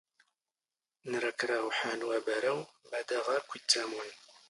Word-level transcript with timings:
ⵏⵔⴰ 1.11 1.31
ⴽⵔⴰ 1.39 1.57
ⵓⵃⴰⵏⵓ 1.67 2.07
ⴰⴱⴰⵔⴰⵡ 2.17 2.49
ⵎⴰⴷ 2.99 3.09
ⴰⵖ 3.17 3.25
ⴰⴽⴽⵯ 3.35 3.51
ⵉⵜⵜⴰⵎⵓⵏ. 3.57 4.09